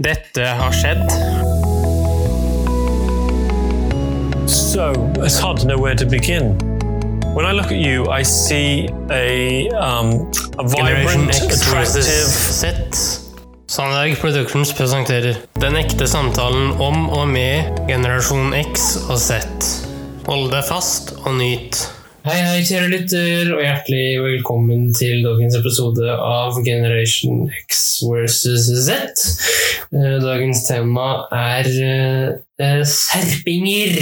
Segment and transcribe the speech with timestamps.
[0.00, 1.10] Dette har skjedd.
[4.48, 6.56] So it's hard to know where to begin.
[7.34, 12.04] When I look at you, I see a, um, a vibrant, attractive.
[12.04, 12.64] Z.
[13.68, 19.44] Sandberg Productions presenterer Den ekte samtalen om og med generasjon X og Z.
[20.24, 21.76] Hold deg fast og nyt.
[22.22, 29.24] Hei, hei, kjære lytter, og hjertelig velkommen til dagens episode av Generation X versus Z.
[29.90, 33.98] Eh, Dagens tema er eh, serpinger.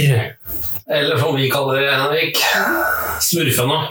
[0.85, 2.43] Eller som vi kaller det, Henrik,
[3.25, 3.81] smurfene.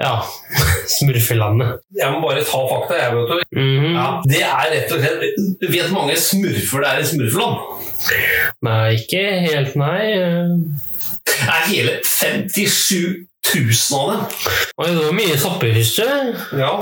[0.00, 0.14] Ja,
[0.96, 1.84] smurfelandet.
[2.00, 3.60] Jeg må bare ta fakta, jeg, vet du.
[3.60, 3.88] Mhm.
[3.98, 7.88] Ja, det er rett og slett Vet mange smurfer det er i smurfeland?
[8.64, 10.04] Nei, ikke helt, nei.
[11.28, 14.26] Det er hele 57 000 av dem.
[14.78, 16.08] Oi, det var mye soppehysje.
[16.58, 16.74] Ja.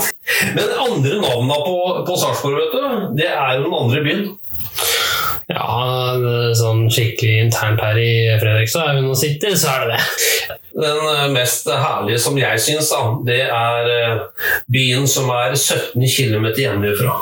[0.56, 1.76] Men andre navnene på,
[2.08, 4.26] på Sarpsborg, vet du, det er jo den andre byen.
[5.46, 5.66] Ja,
[6.58, 10.56] sånn skikkelig internt her i Fredrikstad hun sitter, så er det det.
[10.76, 12.90] Den eh, mest herlige som jeg syns,
[13.28, 14.24] det er eh,
[14.72, 17.14] byen som er 17 km hjemmefra.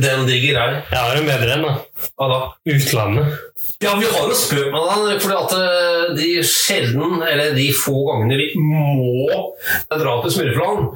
[0.00, 0.82] Den digger jeg.
[0.90, 2.10] Jeg har en bedre en, da.
[2.10, 2.40] Ja da.
[2.74, 3.38] Utlandet.
[3.84, 7.94] Ja, vi har jo spurt med den, fordi at eh, de sjelden, eller de få
[8.10, 9.54] gangene vi må
[9.88, 10.90] dra til Smurfland,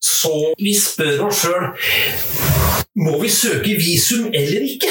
[0.00, 1.68] så vi spør oss sjøl
[2.92, 4.88] må vi søke visum eller ikke?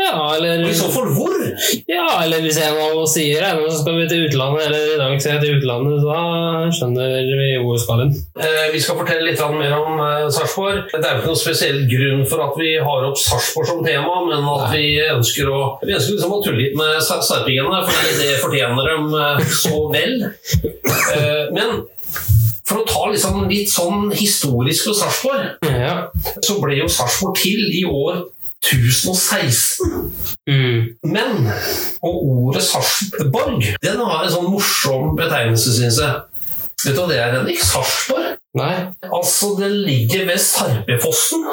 [0.00, 1.34] Ja, eller, Og i så fall hvor?
[1.88, 4.96] ja, eller hvis en av oss sier at nå skal vi til utlandet, eller i
[4.98, 8.14] dag skal jeg til utlandet, da skjønner vi hvor vi skal hen.
[8.40, 10.88] Eh, vi skal fortelle litt mer om eh, Sarpsborg.
[10.94, 14.16] Det er jo ikke noen spesiell grunn for at vi har opp Sarpsborg som tema,
[14.30, 18.12] men at vi ønsker å, vi ønsker liksom å tulle litt med sar- sarpingene, for
[18.20, 20.14] det fortjener dem eh, så vel.
[21.14, 21.82] Eh, men
[22.64, 25.96] for å ta liksom litt sånn historisk for Sarpsborg, Ja.
[26.42, 28.24] så ble jo Sarpsborg til i år
[28.64, 30.12] 1016.
[30.48, 30.78] Mm.
[31.04, 31.50] Men
[32.02, 36.22] og ordet Sarpsborg den har en sånn morsom betegnelse, syns jeg.
[36.84, 37.60] Vet du hva det er, Henrik?
[37.64, 38.32] Sarpsborg?
[38.56, 38.74] Nei.
[39.12, 41.44] Altså, det ligger ved Sarpefossen.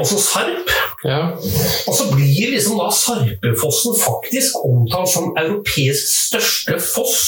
[0.00, 0.70] Også Sarp.
[1.04, 1.20] Ja.
[1.86, 7.20] Og så blir liksom da Sarpefossen faktisk omtalt som europeisk største foss.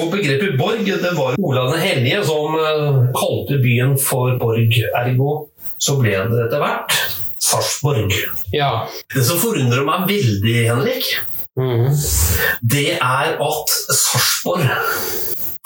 [0.00, 4.78] Og begrepet borg det var Olav den hellige som eh, kalte byen for borg.
[5.02, 5.32] Ergo
[5.82, 6.96] så ble det etter hvert
[7.42, 8.14] Sarpsborg.
[8.54, 8.86] Ja.
[9.14, 11.08] Det som forundrer meg veldig, Henrik,
[11.58, 11.88] mm.
[12.62, 14.70] det er at Sarpsborg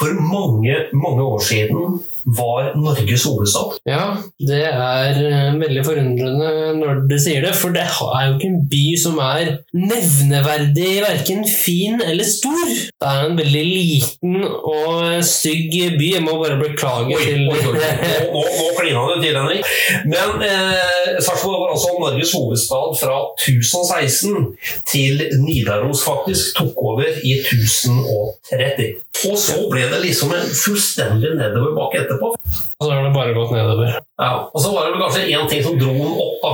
[0.00, 3.76] for mange, mange år siden var Norges hovedstad.
[3.86, 4.16] Ja,
[4.48, 6.48] det er eh, veldig forundrende
[6.80, 11.44] når du sier det, for det er jo ikke en by som er nevneverdig verken
[11.46, 12.66] fin eller stor.
[12.66, 15.70] Det er en veldig liten og stygg
[16.00, 16.10] by.
[16.16, 17.76] Jeg må bare beklage Oi, til oi, oi.
[17.78, 19.72] Nå, nå, nå klina det til, Henrik.
[20.10, 24.50] Men eh, Sarpsborg var altså Norges hovedstad fra 1016
[24.90, 29.05] til Nidaros faktisk tok over i 1030.
[29.30, 32.34] Og så ble det liksom en fullstendig nedoverbakke etterpå.
[32.76, 33.94] Og så har det bare gått nedover.
[34.20, 36.34] Ja, og så var det vel kanskje én ting som dro den opp.
[36.42, 36.50] da.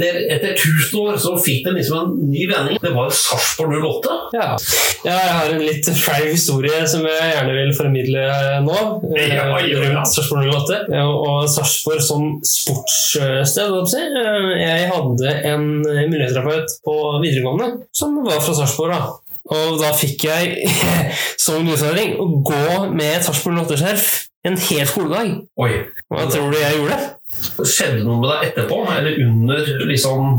[0.00, 2.80] Der, etter 1000 år så fikk den liksom en ny vending.
[2.82, 4.16] Det var Sarpsborg 08.
[4.34, 4.48] Ja.
[5.06, 8.24] ja, jeg har en litt flau historie som jeg gjerne vil formidle
[8.66, 8.78] nå.
[9.14, 9.84] eh, Ja, ja, ja.
[9.84, 10.80] Rundt Sarpsborg 08.
[11.06, 14.02] Og Sarpsborg som sportssted.
[14.02, 15.68] Eh, Jeg hadde en
[16.10, 18.98] miljøterapeut på videregående som var fra Sarpsborg.
[19.54, 20.70] Og da fikk jeg
[21.44, 24.08] som utfordring å gå med Sarpsborg 08-skjerf
[24.46, 25.32] en hel skoledag.
[25.62, 25.72] Oi.
[26.12, 26.98] Hva tror du jeg gjorde?
[27.66, 28.78] Skjedde noe med deg etterpå?
[28.94, 30.36] Eller under liksom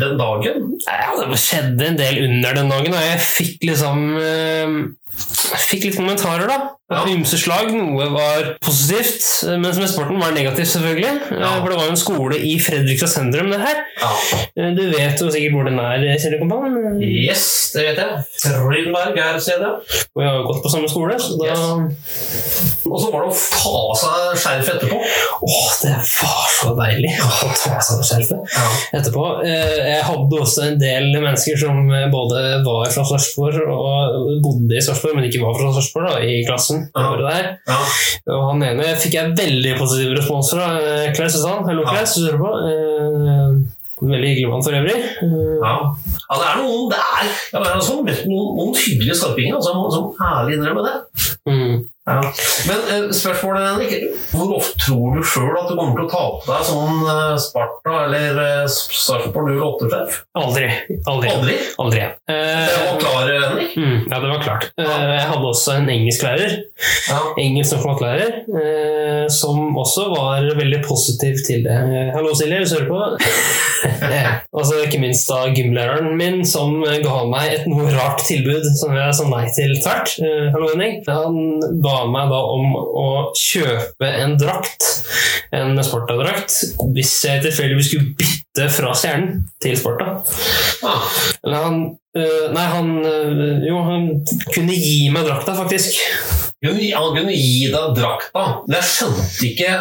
[0.00, 0.66] den dagen?
[0.84, 4.74] Ja, det skjedde en del under den dagen, og jeg fikk liksom eh,
[5.14, 6.58] fikk litt kommentarer, da.
[6.92, 7.00] Ja.
[7.08, 7.70] Ymse slag.
[7.72, 11.12] Noe var positivt, eh, mens med sporten var negativt, selvfølgelig.
[11.32, 11.60] Eh, Ja.
[11.62, 13.76] For det var jo en skole i Fredrikstad sentrum, det her.
[14.00, 14.10] Ja.
[14.56, 17.00] Eh, Du vet jo sikkert hvor den er, Kjell Kompan.
[17.00, 18.24] Yes, det vet jeg.
[18.42, 19.72] Trynberg er stedet.
[20.14, 21.54] Og jeg har jo gått på samme skole, så da
[22.84, 24.98] Og så var det å ta av seg skjerfet etterpå.
[25.42, 28.66] Åh, det var så deilig å ta av seg skjerfet Ja.
[29.00, 29.24] etterpå.
[29.42, 34.76] Eh, Jeg hadde også en del mennesker som eh, både var fra Sarpsborg og bodde
[34.76, 36.88] i Sarpsborg, men ikke var fra Sarpsborg da, i klassen.
[36.96, 37.10] Ja.
[37.20, 37.48] der.
[37.68, 37.78] Ja.
[38.34, 40.70] Og han ene fikk jeg veldig positiv respons fra.
[40.80, 41.64] eh, Klaus Susann.
[41.68, 41.90] Hallo, Ja.
[41.98, 42.14] Klaus.
[42.16, 42.52] Du hører på?
[42.68, 44.96] Eh, Veldig hyggelig mann for øvrig.
[45.22, 45.74] Eh, Ja.
[46.28, 49.62] ja, det er noen det er, jeg har altså møtt noen, noen hyggelige skarpinger.
[49.62, 50.96] som, som sånn ærlig innrømmer det.
[51.48, 51.84] Mm.
[52.04, 52.20] Ja.
[52.68, 53.92] Men eh, spørsmålet Henrik,
[54.28, 57.94] hvor ofte tror du sjøl at du kommer til å ta på deg sånn Sparta
[58.04, 60.18] eller eh, Sarpsborg 08-sjef?
[60.36, 60.66] Aldri.
[61.08, 61.30] Aldri.
[61.32, 61.54] Aldri?
[61.80, 62.02] Aldri.
[62.28, 63.72] Det var klar, Henrik.
[63.80, 64.66] mm, ja, det var klart.
[64.76, 66.58] Eh, jeg hadde også en engelsklærer,
[67.08, 67.22] Ja.
[67.40, 71.78] engelsk norsk-mattelærer, eh, som også var veldig positiv til det.
[72.12, 73.00] Hallo, Silje, hvis du hører på.
[74.58, 79.16] altså, ikke minst da gymlæreren min, som ga meg et noe rart tilbud som jeg
[79.16, 80.18] sa nei til tvert.
[80.52, 81.00] Hallo, Henning.
[81.08, 81.40] Han
[81.84, 83.08] ba meg da om å
[83.38, 84.86] kjøpe en drakt,
[85.54, 86.56] en Sparta-drakt,
[86.94, 90.16] hvis jeg tilfeldigvis skulle bytte fra Stjernen til Sparta.
[91.44, 91.78] Eller han
[92.16, 94.10] øh, Nei, han øh, Jo, han
[94.54, 95.98] kunne gi meg drakta, faktisk.
[96.64, 99.72] Han kunne gi deg drakta, jeg skjønte ikke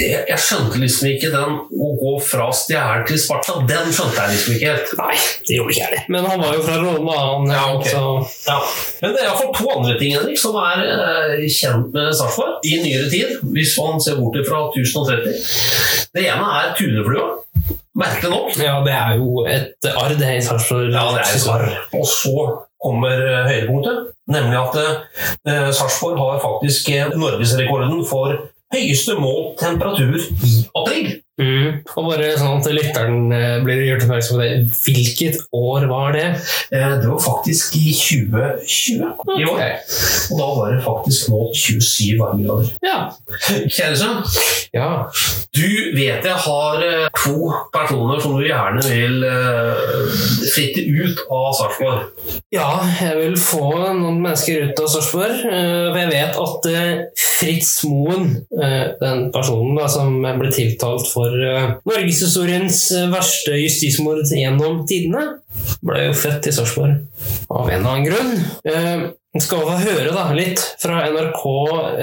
[0.00, 3.58] jeg, jeg skjønte liksom ikke den å gå fra Stjernen til Sparta.
[3.68, 4.94] Den skjønte jeg liksom ikke helt.
[5.00, 5.16] Nei,
[5.48, 6.02] det gjorde ikke jeg det.
[6.14, 7.52] Men han var jo fra Roma, han.
[7.54, 7.90] Ja, ok.
[7.90, 8.04] så
[8.46, 8.58] Ja.
[9.02, 12.80] Men det er iallfall to andre ting Henrik, som er eh, kjent med Sarpsborg i
[12.84, 15.38] nyere tid, hvis man ser bort fra 1030.
[16.16, 17.28] Det ene er tuneflua.
[18.00, 18.56] Merkelig nok.
[18.60, 20.92] Ja, det er jo et arr, det i Sarpsborg.
[20.94, 21.66] Ja, det er et arr.
[21.98, 22.34] Og så
[22.80, 28.38] kommer eh, høydepunktet, nemlig at eh, Sarpsborg har faktisk eh, norgesrekorden for
[28.74, 30.52] høyeste målt temperatur i
[30.82, 31.10] april.
[31.40, 31.80] Mm.
[31.96, 34.50] Og bare sånn at lytteren øh, blir gjort oppmerksom på det.
[34.84, 36.26] Hvilket år var det?
[36.72, 39.62] Eh, Det var faktisk i 2020 i år.
[40.30, 42.72] Og da var det faktisk målt 27 varmegrader.
[42.84, 42.98] Ja.
[43.70, 44.20] Kjære sønn,
[44.74, 44.88] ja.
[45.56, 45.66] du
[45.96, 49.80] vet jeg har eh, to personer som du gjerne vil eh,
[50.52, 52.04] flytte ut av Sarpsborg.
[52.54, 52.68] Ja,
[53.00, 53.64] jeg vil få
[53.96, 55.40] noen mennesker ut av Sarpsborg.
[55.40, 56.68] For jeg vet at
[57.18, 58.30] Fritz Moen,
[59.00, 65.24] den personen da, som ble tiltalt for øh, norgeshistoriens øh, verste justismord gjennom tidene,
[65.84, 66.98] ble jo født i Sarpsborg
[67.50, 68.36] av en eller annen grunn.
[68.68, 71.42] Eh, Vi skal få høre da, litt fra NRK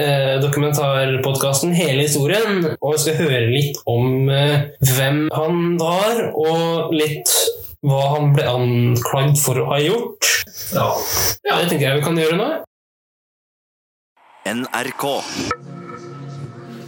[0.00, 2.62] eh, dokumentarpodkasten Hele historien.
[2.80, 7.28] Og vi skal høre litt om eh, hvem han var, og litt
[7.84, 10.24] hva han ble anklagd for å ha gjort.
[10.72, 10.88] Ja.
[11.44, 12.48] Ja, det tenker jeg vi kan gjøre nå.
[14.48, 15.04] NRK.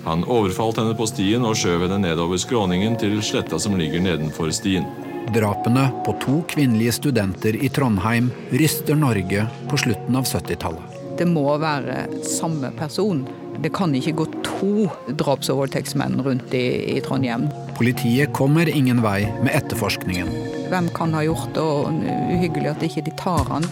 [0.04, 4.52] Han overfalt henne på stien og skjøv henne nedover skråningen til sletta som ligger nedenfor
[4.54, 4.88] stien.
[5.34, 10.96] Drapene på to kvinnelige studenter i Trondheim ryster Norge på slutten av 70-tallet.
[11.20, 13.26] Det må være samme person.
[13.60, 14.86] Det kan ikke gå to
[15.20, 17.50] draps- og voldtektsmenn rundt i, i Trondheim.
[17.76, 20.32] Politiet kommer ingen vei med etterforskningen.
[20.72, 21.92] Hvem kan ha gjort det, og
[22.32, 23.68] uhyggelig at ikke de tar han.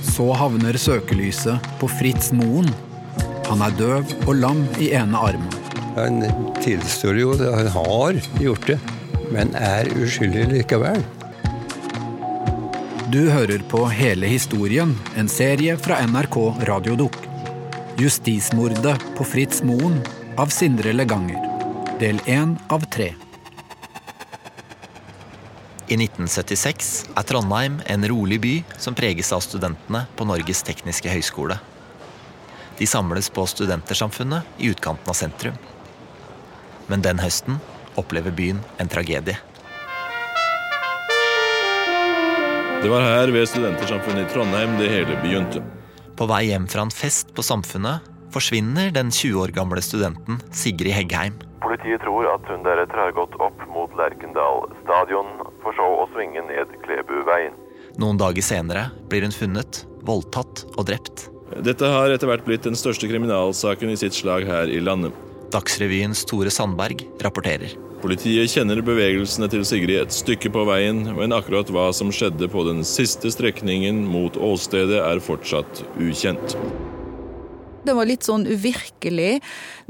[0.00, 2.72] Så havner søkelyset på Fritz Moen.
[3.50, 5.57] Han er døv og lam i ene armen.
[5.98, 6.22] Han
[6.62, 8.76] tilstår jo at han har gjort det,
[9.34, 11.02] men er uskyldig likevel.
[13.10, 16.36] Du hører på Hele historien, en serie fra NRK
[16.68, 17.16] Radiodok.
[17.98, 19.96] Justismordet på Fritz Moen
[20.38, 21.40] av Sindre Leganger.
[21.98, 23.08] Del én av tre.
[25.88, 31.58] I 1976 er Trondheim en rolig by som preges av studentene på Norges tekniske høgskole.
[32.78, 35.58] De samles på Studentersamfunnet i utkanten av sentrum.
[36.88, 37.60] Men den høsten
[38.00, 39.36] opplever byen en tragedie.
[42.78, 45.64] Det var her ved Studentersamfunnet i Trondheim det hele begynte.
[46.18, 50.94] På vei hjem fra en fest på Samfunnet forsvinner den 20 år gamle studenten Sigrid
[50.94, 51.40] Heggheim.
[51.62, 55.30] Politiet tror at hun deretter har gått opp mot Lerkendal stadion,
[55.64, 57.56] for så å svinge ned Klebuveien.
[57.98, 61.28] Noen dager senere blir hun funnet, voldtatt og drept.
[61.66, 65.16] Dette har etter hvert blitt den største kriminalsaken i sitt slag her i landet.
[65.52, 67.72] Dagsrevyens Tore Sandberg rapporterer.
[67.98, 72.62] Politiet kjenner bevegelsene til Sigrid et stykke på veien, men akkurat hva som skjedde på
[72.68, 76.54] den siste strekningen mot åstedet er fortsatt ukjent.
[77.82, 79.40] Det var litt sånn uvirkelig,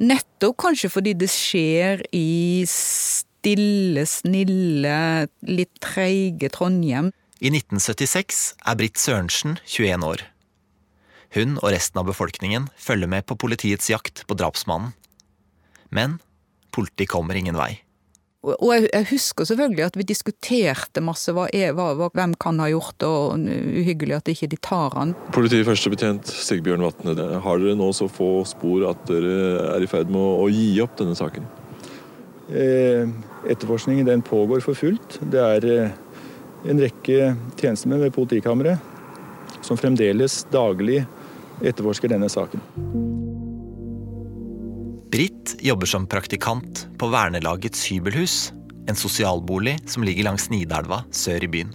[0.01, 4.99] nettopp kanskje fordi det skjer i stille, snille,
[5.45, 7.11] litt treige Trondheim.
[7.39, 10.25] I 1976 er Britt Sørensen 21 år.
[11.37, 14.95] Hun og resten av befolkningen følger med på politiets jakt på drapsmannen.
[15.95, 16.19] Men
[16.75, 17.79] politiet kommer ingen vei.
[18.47, 22.95] Og jeg, husker selvfølgelig at vi diskuterte masse hva er, hva, hvem kan ha gjort
[23.03, 23.49] det, og
[23.83, 25.15] uhyggelig at ikke de tar han.
[25.35, 30.13] Politiet førstebetjent Sigbjørn Vatne, har dere nå så få spor at dere er i ferd
[30.15, 31.51] med å, å gi opp denne saken?
[32.49, 33.11] Eh,
[33.51, 35.19] etterforskningen den pågår for fullt.
[35.35, 35.99] Det er eh,
[36.71, 41.03] en rekke tjenestemenn ved politikammeret som fremdeles daglig
[41.59, 42.63] etterforsker denne saken.
[45.19, 48.53] Britt jobber som praktikant på Vernelagets hybelhus,
[48.87, 51.73] en sosialbolig som ligger langs Nidelva sør i byen.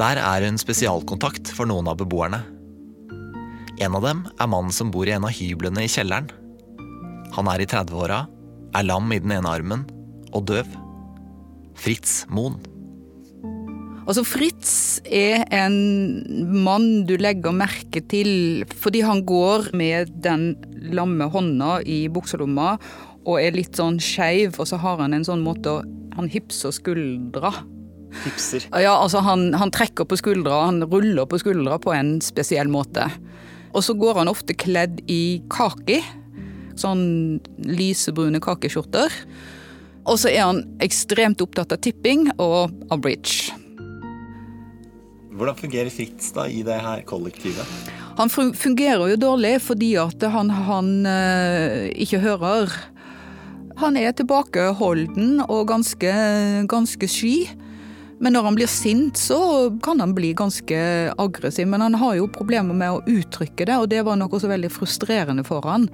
[0.00, 2.38] Der er hun spesialkontakt for noen av beboerne.
[3.84, 6.30] En av dem er mannen som bor i en av hyblene i kjelleren.
[7.36, 8.22] Han er i 30-åra,
[8.72, 9.84] er lam i den ene armen
[10.32, 10.72] og døv.
[11.76, 12.56] Fritz Moen.
[14.06, 15.76] Altså Fritz er en
[16.62, 20.52] mann du legger merke til fordi han går med den
[20.94, 22.76] lamme hånda i bukselomma
[23.26, 25.80] og er litt sånn skeiv, og så har han en sånn måte
[26.16, 27.50] Han hipser skuldra.
[28.22, 28.64] Hipser.
[28.70, 33.04] Ja, altså han, han trekker på skuldra, han ruller på skuldra på en spesiell måte.
[33.76, 35.98] Og så går han ofte kledd i kaki.
[36.80, 37.04] Sånn
[37.68, 39.12] lysebrune kakeskjorter.
[40.06, 43.45] Og så er han ekstremt opptatt av tipping og av bridge.
[45.36, 47.92] Hvordan fungerer Fritz da i det her kollektivet?
[48.16, 52.72] Han fungerer jo dårlig fordi at han, han eh, ikke hører.
[53.76, 56.12] Han er tilbakeholden og ganske,
[56.70, 57.34] ganske sky.
[58.16, 60.78] Men når han blir sint, så kan han bli ganske
[61.20, 61.68] aggressiv.
[61.68, 64.72] Men han har jo problemer med å uttrykke det, og det var noe så veldig
[64.72, 65.84] frustrerende for han.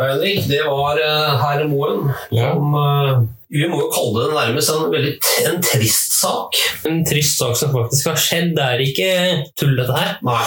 [0.00, 3.20] Henrik, det var herre herr Moen som eh,
[3.50, 5.14] Vi må jo kalle det nærmest en veldig
[5.50, 6.58] en trist sak.
[6.86, 8.52] En trist sak som faktisk har skjedd.
[8.56, 9.10] Det er ikke
[9.58, 10.12] tull, dette her.
[10.26, 10.44] Nei.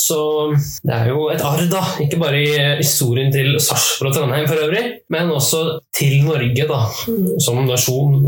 [0.00, 0.18] så
[0.84, 1.82] det er jo et arr, da.
[2.04, 5.62] Ikke bare i historien til Sarpsborg og Trondheim for øvrig, men også
[5.96, 6.80] til Norge, da.
[7.42, 8.20] Som nasjon.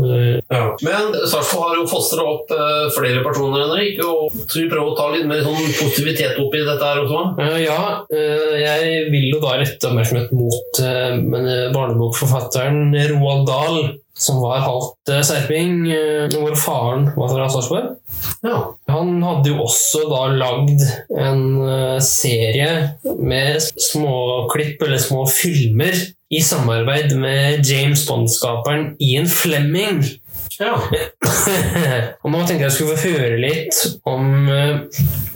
[0.51, 0.63] Ja.
[0.85, 4.01] Men Sarpsborg har jo fostra opp eh, flere personer, Henrik.
[4.05, 7.23] Og så vi prøver å ta litt mer sånn positivitet oppi dette her også.
[7.43, 7.79] Eh, ja,
[8.11, 14.65] eh, jeg vil jo da rette oppmerksomhet mot eh, eh, barnebokforfatteren Roald Dahl, som var
[14.65, 17.93] halvt eh, serping, eh, hvor faren var fra Sarpsborg.
[18.89, 20.81] Han hadde jo også da lagd
[21.13, 22.69] en eh, serie
[23.21, 25.97] med småklipp eller små filmer
[26.33, 30.01] i samarbeid med James Bond-skaperen Ian Fleming.
[32.23, 33.77] og nå tenkte jeg skulle få høre litt
[34.09, 34.47] om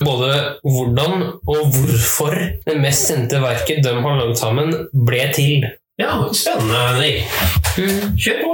[0.01, 0.31] både
[0.65, 2.33] hvordan og hvorfor
[2.65, 5.69] det mest kjente verket de har lagd sammen, ble til.
[6.01, 7.60] Ja, spennende, Henrik.
[7.75, 8.53] Kjør på!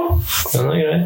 [0.52, 0.98] Den er grei.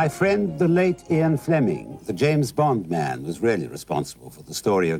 [0.00, 4.54] My friend, the late Ian Fleming, the James Bond man, was really responsible for the
[4.54, 4.98] story.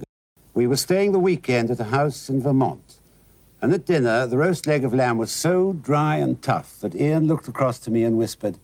[0.52, 2.98] We were staying the weekend at a house in Vermont.
[3.62, 7.28] And at dinner, the roast leg of lamb was so dry and tough that Ian
[7.28, 8.58] looked across to me and whispered,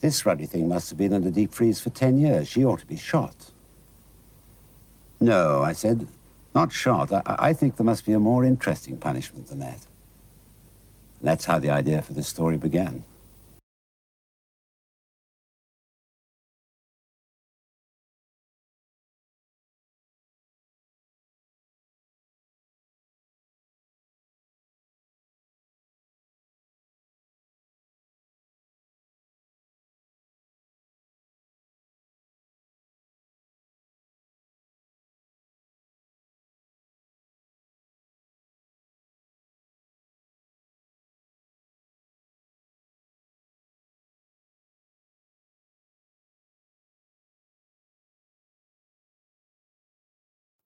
[0.00, 2.48] This ruddy thing must have been the deep freeze for 10 years.
[2.48, 3.52] She ought to be shot.
[5.20, 6.08] No, I said,
[6.52, 7.12] not shot.
[7.12, 9.86] I, I think there must be a more interesting punishment than that.
[11.20, 13.04] And that's how the idea for this story began.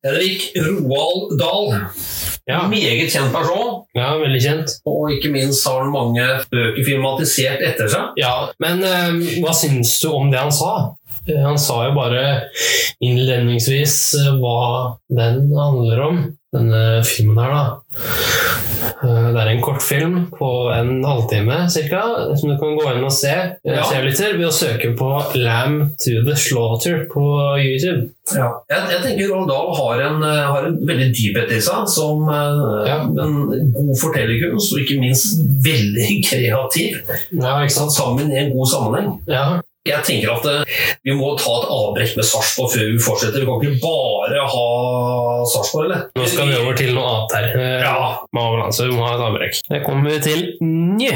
[0.02, 1.68] Henrik Roald Dahl.
[2.68, 3.84] Meget kjent person.
[3.94, 4.72] Ja, veldig kjent.
[4.88, 8.18] Og ikke minst har han mange bøker filmatisert etter seg.
[8.18, 8.32] Ja,
[8.62, 10.72] men eh, hva syns du om det han sa?
[11.28, 12.48] Eh, Han sa jo bare
[13.02, 16.20] innledningsvis eh, hva den handler om,
[16.52, 17.64] denne filmen her, da.
[19.02, 22.02] Eh, Det er en kortfilm på en halvtime cirka,
[22.36, 23.82] som du kan gå inn og se eh, Ja.
[24.02, 27.22] ved å søke på 'Lamb to the Slaughter' på
[27.58, 28.10] YouTube.
[28.34, 28.50] Ja.
[28.70, 32.28] Jeg, jeg tenker Roald Dahl har en, eh, har en veldig dyphet i seg, som
[32.86, 33.00] ja.
[33.02, 37.02] en god fortellerkunst, og ikke minst veldig kreativ.
[37.68, 39.20] Satt sammen i en god sammenheng.
[39.82, 43.42] Jeg tenker at eh, vi må ta et avbrekk med Sarpsborg før vi fortsetter.
[43.42, 44.66] Vi kan ikke bare ha
[45.50, 46.04] Sarpsborg, eller?
[46.20, 47.48] Nå skal vi over til noe annet her.
[47.58, 47.96] Eh, Ja.
[48.30, 49.58] Med avalanse, vi må ha et avbrekk.
[49.72, 51.10] Det kommer vi til nå.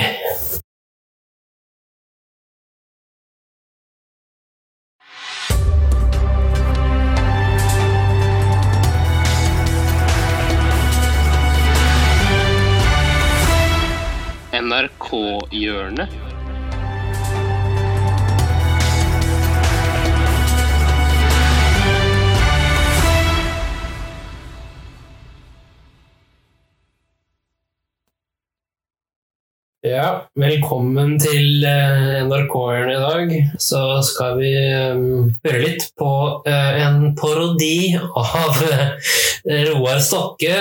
[14.52, 16.25] NRK-hjørnet.
[29.86, 33.34] Ja, velkommen til eh, NRK-eren i dag.
[33.62, 34.96] Så skal vi eh,
[35.46, 36.08] høre litt på
[36.48, 38.58] eh, en parodi av
[39.68, 40.56] Roar Stokke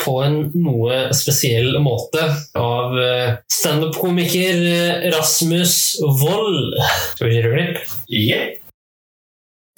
[0.00, 2.24] på en noe spesiell måte
[2.56, 4.64] av eh, standup-komiker
[5.12, 5.76] Rasmus
[6.22, 6.80] Wold.
[7.12, 7.94] Skal vi kjøre klipp?
[8.08, 8.59] Yeah.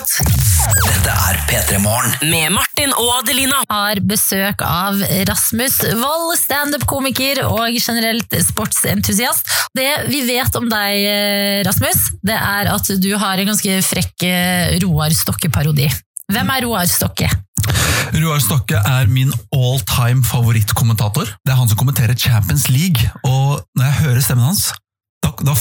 [0.02, 2.10] Dette er P3 Morgen.
[2.26, 3.60] Med Martin og Adelina.
[3.70, 9.46] Har besøk av Rasmus Wold, standup-komiker og generelt sportsentusiast.
[9.78, 14.26] Det vi vet om deg, eh, Rasmus, det er at du har en ganske frekk
[14.26, 15.86] eh, Roar Stokke-parodi.
[16.32, 17.30] Hvem er Roar Stokke?
[18.18, 21.30] Roar Stokke er min all time favorittkommentator.
[21.46, 24.72] Det er han som kommenterer Champions League, og når jeg hører stemmen hans,
[25.22, 25.54] da, da,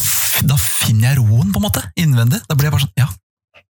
[0.49, 2.41] da finner jeg roen, på en måte, innvendig.
[2.49, 3.11] Da blir jeg bare sånn, ja,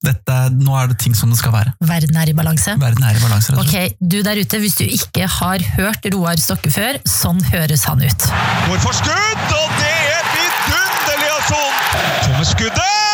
[0.03, 1.73] dette, nå er det ting som det skal være.
[1.83, 2.75] Verden er i balanse.
[2.81, 3.55] Verden er i balanse.
[3.59, 8.03] Ok, du der ute, hvis du ikke har hørt Roar Stokke før, sånn høres han
[8.03, 8.27] ut.
[8.67, 11.79] Går for skudd, og det er vidunderlig av Son!
[12.27, 13.12] Kommer skuddet,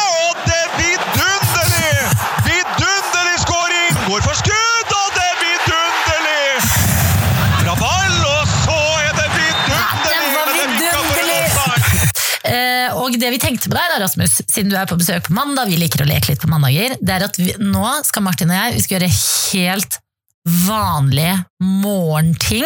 [13.21, 15.79] det vi tenkte på deg, da, Rasmus, siden du er på besøk på mandag, vi
[15.79, 18.77] liker å leke litt på mandager, det er at vi, nå skal Martin og jeg
[18.77, 19.99] vi skal gjøre helt
[20.49, 22.65] vanlige morgenting.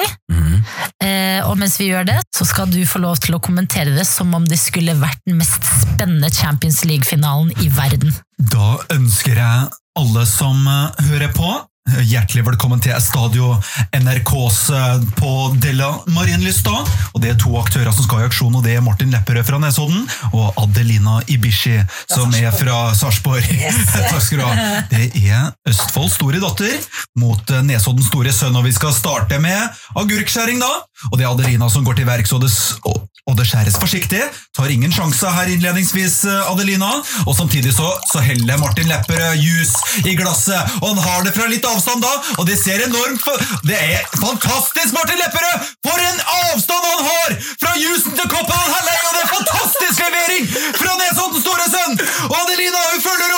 [1.04, 4.06] Eh, og mens vi gjør det, så skal du få lov til å kommentere det
[4.08, 8.14] som om det skulle vært den mest spennende Champions League-finalen i verden.
[8.38, 11.52] Da ønsker jeg alle som eh, hører på,
[11.92, 13.50] hjertelig velkommen til Stadio
[13.92, 16.68] NRKs eh, på Della Marienlyst.
[17.12, 19.60] Og det er to aktører som skal i aksjon, og det er Martin Lepperød fra
[19.60, 21.76] Nesodden og Adelina Ibishi,
[22.08, 23.44] som er fra Sarpsborg.
[23.94, 24.70] Takk skal du ha.
[24.92, 26.78] Det er Østfolds store datter
[27.20, 30.72] mot eh, Nesoddens store sønn, og vi skal starte med agurkskjæring, da.
[31.12, 32.52] Og det er Adelina som går til verks, og det,
[32.88, 34.22] og, det skjæres forsiktig.
[34.56, 36.92] Tar ingen sjanse her innledningsvis, eh, Adelina.
[37.28, 41.50] Og samtidig så, så heller Martin Lepperød juice i glasset, og han har det fra
[41.52, 43.28] litt avstand da, og det ser enormt.
[43.68, 45.72] Det er fantastisk, Martin Lepperød!
[45.88, 50.04] For en avstand han har fra juicen til koppen han heller og det er fantastisk
[50.06, 50.48] levering
[50.80, 51.98] fra Nesodden store sønn!
[52.30, 53.33] Og Adelina, hun følger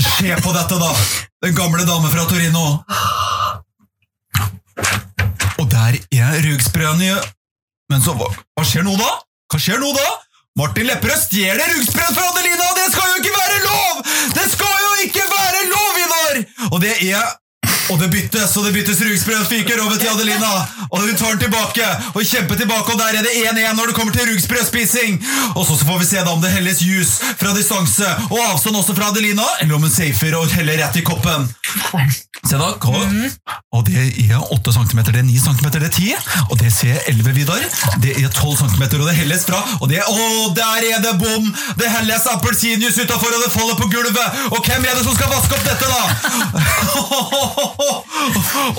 [0.00, 0.90] Se på dette, da!
[1.44, 2.64] Den gamle dame fra Torino.
[5.60, 7.12] Og der er rugsprøen i
[7.90, 9.10] Men så, hva, hva skjer nå, da?
[9.50, 10.08] Hva skjer nå, da?
[10.58, 14.02] Martin Lepperød stjeler rugsprøen fra Adelina, og det skal jo ikke være lov!
[14.36, 16.40] Det skal jo ikke være lov, Ivar!
[16.70, 17.34] Og det er
[17.90, 20.50] og det byttes, og det byttes rugsprøen fyker over til Adelina.
[20.90, 23.96] Og hun tar den tilbake, og kjemper tilbake, og der er det 1-1 når det
[23.98, 25.18] kommer til rugsprøspising.
[25.56, 28.94] Og så får vi se da om det helles juice fra distanse, og avstand også
[28.94, 31.48] fra Adelina, eller om hun safer og heller rett i koppen.
[32.48, 33.28] Se da, mm.
[33.76, 36.14] Og det er 8 cm, det er 9 cm, det er 10,
[36.50, 37.62] og det ser jeg 11, Vidar.
[38.02, 40.10] Det er 12 cm, og det helles fra, og det er, å,
[40.56, 41.44] der er det bom!
[41.78, 44.28] Det helles appelsinjuice utenfor, og det faller på gulvet!
[44.50, 46.00] Og hvem er det som skal vaske opp dette da?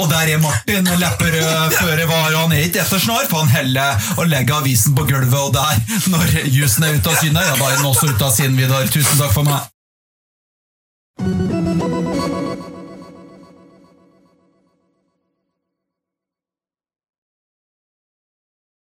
[0.02, 3.90] Og der er Martin Lepperød føre var, han er ikke etter snar, for han heller
[4.18, 5.76] og legger avisen på gulvet, og der,
[6.14, 8.88] når jusen er ute av syne, ja, da er den også ute av sinn, Vidar.
[8.92, 9.60] Tusen takk for meg.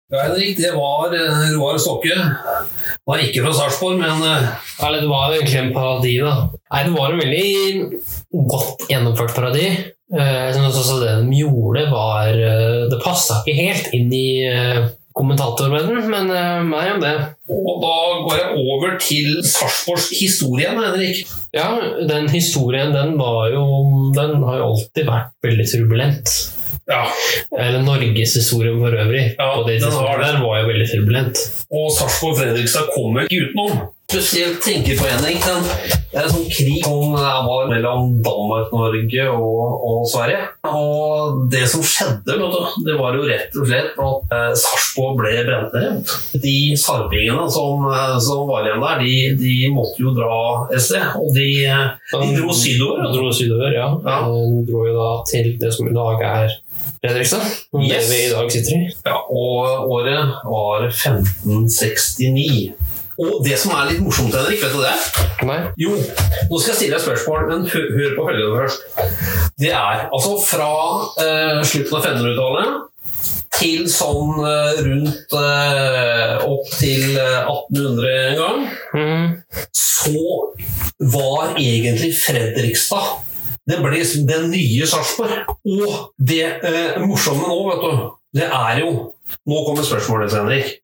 [0.10, 2.16] Ja, Henrik, det var eh, Roar Stokke.
[2.18, 4.48] Han er ikke fra Sarpsborg, men eh,
[4.86, 6.34] Eller det var egentlig en parodi, da.
[6.74, 9.68] Nei, det var en veldig godt gjennomført parodi.
[10.10, 14.26] Eh, Jeg synes også det de gjorde, var eh, Det passa ikke helt inn i
[14.50, 14.88] eh,
[15.20, 17.14] kommentatorverdenen, men eh, mer om det.
[17.54, 17.96] Og da
[18.26, 21.22] går jeg over til Sarpsborgs historie, Henrik.
[21.54, 21.70] Ja,
[22.10, 23.64] den historien, den var jo
[24.18, 26.34] Den har jo alltid vært veldig turbulent.
[26.90, 27.04] Ja.
[27.60, 29.24] Eller norgeshistorien for øvrig.
[29.38, 31.46] Ja, på det tidspunktet der var jo veldig turbulent.
[31.70, 33.88] Og Sarpsborg Fredrikstad kommer ikke utenom.
[34.10, 35.38] Spesielt tenkeforening.
[35.38, 35.66] den,
[36.10, 40.40] det er en sånn krig som var mellom Danmark, Norge og, og Sverige.
[40.66, 45.20] Og det som skjedde, vet du, det var jo rett og slett at eh, Sarpsborg
[45.20, 46.16] ble brent ned.
[46.42, 50.40] De sarpingene som, eh, som var igjen der, de, de måtte jo dra
[50.74, 51.06] et sted.
[51.22, 53.06] Og de, eh, de dro sydover.
[53.06, 53.92] De dro sydover, ja.
[53.94, 56.58] De dro jo da til det som i dag er
[57.00, 57.46] Fredrikstad.
[57.80, 58.10] Yes.
[58.10, 58.92] Det vi i dag sitter i.
[59.06, 62.74] Ja, og året var 1569.
[63.20, 64.94] Og det som er litt morsomt, Henrik, vet du det?
[65.48, 65.58] Nei.
[65.80, 68.86] Jo, nå skal jeg stille deg spørsmål, men hør, hør på følgende først.
[69.60, 70.70] Det er altså fra
[71.24, 72.86] eh, slutten av 500-tallet
[73.60, 78.62] til sånn eh, rundt eh, opp til eh, 1800 en gang,
[79.76, 80.24] så
[81.12, 83.29] var egentlig Fredrikstad
[83.70, 85.54] Det ble liksom det nye Sarpsborg.
[85.70, 88.06] Og det eh, morsomme nå, vet du,
[88.40, 88.92] det er jo
[89.46, 90.80] Nå kommer spørsmålet, Henrik.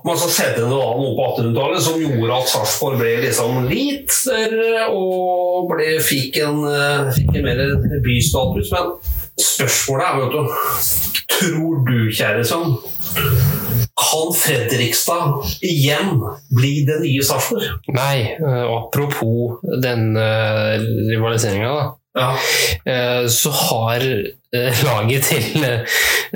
[0.00, 4.86] Man skal sette noe annet på 1800-tallet som gjorde at Sarpsborg ble liksom litt større
[4.96, 7.60] og ble, fikk, en, eh, fikk en mer
[8.06, 8.72] bystatus.
[8.72, 8.94] Men
[9.36, 10.40] spørsmålet er, vet du
[11.40, 12.74] Tror du, kjære sønn,
[14.10, 16.20] kan Fredrikstad igjen
[16.56, 17.66] bli det nye Sarpsborg?
[17.94, 20.76] Nei, eh, apropos den uh,
[21.10, 21.88] rivaliseringa, da.
[22.10, 22.30] Ja.
[23.30, 25.66] så har eh, laget til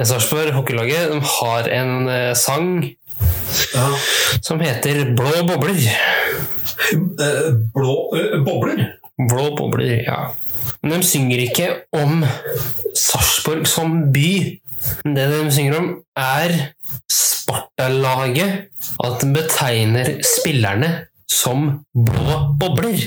[0.07, 1.95] Sarpsborg, hockeylaget, de har en
[2.39, 2.93] sang sang
[4.43, 5.81] som heter Blå bobler.
[7.75, 7.97] blå
[8.47, 8.85] bobler?
[9.19, 10.35] Blå bobler, ja.
[10.83, 12.25] Men de synger ikke om
[12.95, 14.61] Sarpsborg som by.
[15.05, 16.55] Det de synger om, er
[17.12, 18.70] Sparta-laget.
[19.05, 20.92] At de betegner spillerne
[21.31, 22.99] som blå bobler.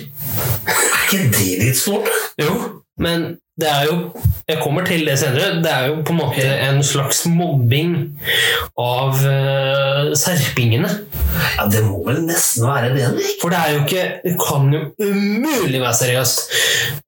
[0.68, 2.10] Er ikke det litt stort?
[2.42, 2.54] Jo,
[3.00, 4.12] men det er jo
[4.48, 5.64] Jeg kommer til det senere.
[5.64, 7.96] Det er jo på en måte en slags mobbing
[8.80, 10.92] av uh, serpingene.
[11.58, 13.10] Ja, Det må vel nesten være det?
[13.42, 16.46] For det er jo ikke Det kan jo umulig være seriøst.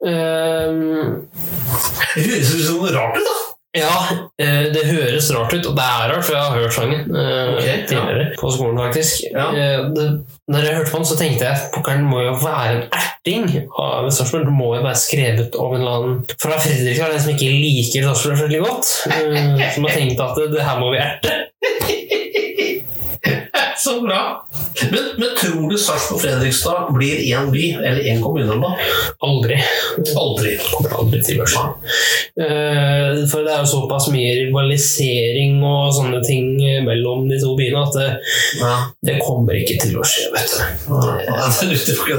[0.03, 1.21] Uh,
[2.15, 3.37] det høres ut som noe rart da.
[3.77, 3.99] Ja,
[4.41, 7.83] eh, det høres rart ut, og det er rart, for jeg har hørt sangen okay,
[7.85, 8.23] tidligere.
[8.31, 8.37] ja.
[8.41, 9.27] På skolen, faktisk.
[9.29, 9.45] Ja.
[9.93, 10.07] det,
[10.49, 13.45] når jeg hørte på den, så tenkte jeg pokkeren må jo være en erting
[13.77, 14.47] av Sarpsborg.
[14.49, 18.09] Det må jo være skrevet av en eller annen fra Fredrikstad, den som ikke liker
[18.09, 18.89] Sarpsborg veldig godt.
[19.13, 21.37] eh, Som har tenkt at det, det her må vi erte.
[23.79, 24.47] Så bra.
[24.91, 28.73] Men, men tror du Sarpsborg og Fredrikstad blir én by, eller én kommune, da?
[29.23, 29.55] Aldri.
[30.19, 30.55] Aldri.
[30.73, 31.63] Kommer aldri til å skje.
[32.39, 36.53] Eh, For det er jo såpass mye rivalisering og sånne ting
[36.85, 38.07] mellom de to byene at det,
[39.09, 40.61] det kommer ikke til å skje, vet du.
[41.27, 41.49] Ja,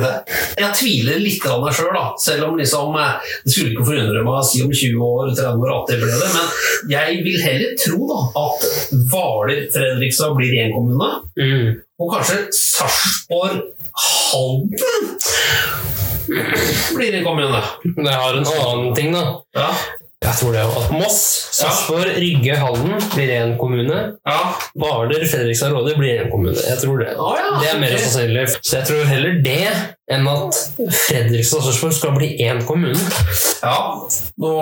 [0.03, 0.13] det.
[0.61, 4.37] Jeg tviler litt av meg sjøl, selv om liksom, eh, det skulle ikke forundre meg
[4.37, 6.31] å si om 20 år, 30 år at det ble det.
[6.37, 8.69] Men jeg vil heller tro da, at
[9.15, 11.11] Hvaler-Fredrikstad blir én kommune,
[12.01, 13.63] og kanskje Sarpsborg
[14.01, 14.71] Halden
[16.97, 17.63] blir en kommune.
[17.97, 19.25] Det har en annen ting, da.
[20.21, 21.21] Jeg tror det at Moss,
[21.57, 24.01] Sarpsborg, Rygge, Halden blir én kommune.
[24.29, 24.41] Ja.
[24.77, 26.61] Hvaler, Fredrikstad, Råde blir én kommune.
[26.69, 27.07] Jeg tror det.
[27.15, 28.45] ja, det er mer sannsynlig.
[28.61, 29.65] Så jeg tror heller det
[30.13, 33.01] enn at Fredrikstad og Sarpsborg skal bli én kommune.
[33.65, 33.79] Ja,
[34.45, 34.55] nå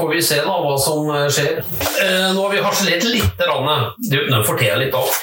[0.00, 1.62] får vi se da hva som eh, skjer.
[1.62, 3.46] Eh, nå har vi harselert litt.
[3.54, 4.30] Randet.
[4.34, 5.14] Å fortelle litt òg.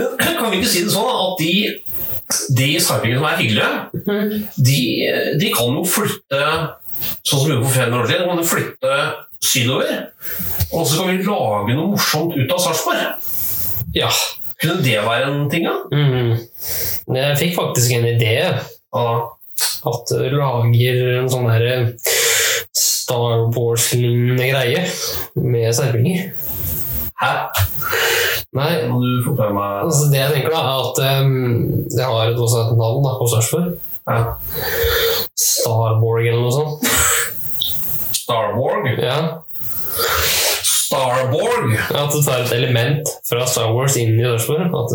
[0.00, 1.54] Men kan vi ikke si det sånn at de,
[2.56, 4.84] de sarpingene som er hyggelige, de,
[5.44, 6.46] de kan jo flytte
[7.02, 8.22] sånn som vi gjorde for 500 år siden.
[8.22, 8.96] De kan du flytte
[9.42, 9.98] sydover.
[10.72, 13.28] Og så kan vi lage noe morsomt ut av Sarpsborg.
[13.96, 14.10] Ja.
[14.62, 15.74] Kunne det være en ting, da?
[15.90, 16.36] Mm.
[17.16, 18.36] Jeg fikk faktisk en idé.
[18.94, 19.06] Ja.
[19.82, 21.66] At du lager en sånn her
[22.72, 24.84] Star Wars-lignende greie
[25.42, 26.30] med serpinger.
[27.22, 27.32] Hæ?
[28.52, 32.26] Nei, Må du forklare meg altså det jeg tenker da, er at um, det har
[32.28, 33.70] et, også et navn da, på Sarpsborg.
[35.42, 36.92] Starborg eller noe sånt.
[38.22, 38.92] Starborg?
[39.02, 39.18] Ja.
[40.92, 41.72] Starborg?
[41.96, 44.68] At du tar et element fra Star Wars inn i Sarpsborg.
[44.76, 44.92] At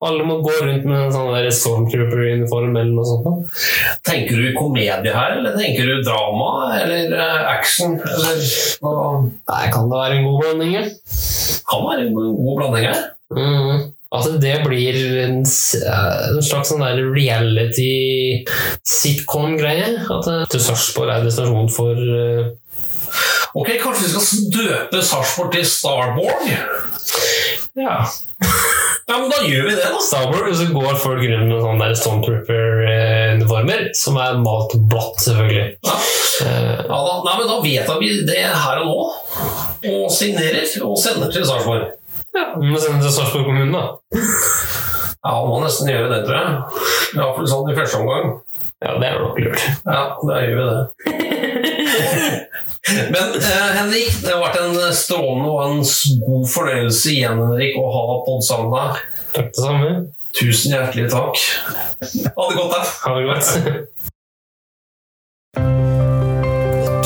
[0.00, 3.60] for alle må gå rundt med en sånn Stormtrooper-uniform eller noe sånt.
[4.06, 7.98] Tenker du komedie her, eller tenker du drama, eller eh, action?
[8.00, 8.42] Eller?
[8.80, 10.92] Nei, kan det være en god blanding?
[11.70, 13.02] Kan være en god blanding her.
[13.36, 13.82] Mm.
[14.10, 16.82] At det blir en, eh, en slags sånn
[17.14, 18.42] reality
[18.82, 19.92] sitcom-greie.
[20.10, 22.50] At eh, Sarpsborg er destinasjonen for uh,
[23.58, 26.50] Ok, kanskje vi skal døpe Sarpsborg til Starborg?
[27.78, 28.00] Ja.
[29.10, 30.02] Ja, men da gjør vi det, da.
[30.06, 35.66] Starborg, så går folk rundt med sånne der Stormtrooper-uniformer, som er malt blått, selvfølgelig.
[35.86, 35.96] Ja.
[36.40, 37.16] Ja, da.
[37.26, 39.08] Nei, men da vedtar vi det her og nå.
[39.90, 41.90] Og signerer og sender til Sarpsborg.
[42.36, 43.84] Ja, men send til Sarpsborg kommune, da.
[45.20, 46.52] Ja, må nesten gjøre det, tror jeg.
[47.18, 48.26] Iallfall sånn i første omgang.
[48.80, 49.60] Ja, det er nok lurt.
[49.84, 50.80] Ja, da gjør vi det.
[53.12, 55.82] Men eh, Henrik, det har vært en strålende og en
[56.24, 58.92] god fornøyelse igjen Henrik, å ha podd sammen med deg.
[59.34, 59.90] Takk det samme.
[60.40, 61.36] Tusen hjertelig takk.
[62.00, 62.80] Ha det godt, da.
[63.04, 63.46] Ha det godt.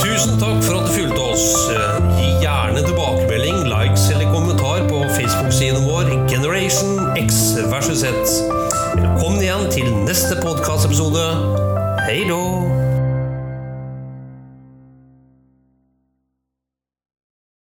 [0.04, 0.53] Tusen takk
[12.26, 12.63] versus